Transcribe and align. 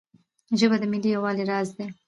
ژبه 0.59 0.75
د 0.81 0.83
ملي 0.91 1.09
یووالي 1.13 1.43
راز 1.51 1.69
دی. 1.77 1.87